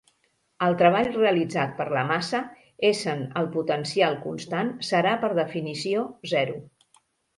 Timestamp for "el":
0.67-0.75, 3.43-3.49